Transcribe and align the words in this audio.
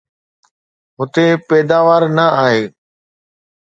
هتي 0.99 1.25
پيداوار 1.47 2.03
نه 2.17 2.25
آهي؟ 2.43 2.61